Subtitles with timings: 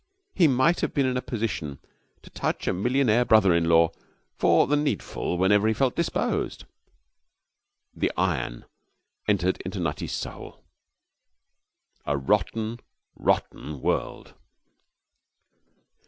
[0.33, 1.77] he might have been in a position
[2.23, 3.91] to touch a millionaire brother in law
[4.35, 6.65] for the needful whenever he felt disposed,
[7.93, 8.65] the iron
[9.27, 10.63] entered into Nutty's soul.
[12.07, 12.79] A rotten,
[13.15, 14.33] rotten world!